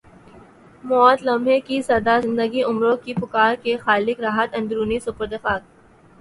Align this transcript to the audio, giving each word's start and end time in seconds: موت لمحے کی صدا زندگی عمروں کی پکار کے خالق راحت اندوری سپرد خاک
موت 0.83 1.23
لمحے 1.23 1.59
کی 1.67 1.81
صدا 1.81 2.17
زندگی 2.19 2.63
عمروں 2.63 2.95
کی 3.03 3.13
پکار 3.13 3.55
کے 3.63 3.77
خالق 3.77 4.19
راحت 4.19 4.55
اندوری 4.57 4.99
سپرد 4.99 5.33
خاک 5.43 5.61